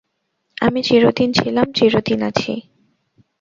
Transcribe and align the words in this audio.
আমি 0.57 0.79
চিরদিন 0.83 1.29
ছিলাম, 1.33 1.67
চিরদিন 1.73 2.19
আছি। 2.23 2.53